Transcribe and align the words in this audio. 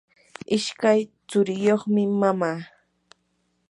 ishkay 0.55 0.99
churiyuqmi 1.29 2.03
mama. 2.21 2.51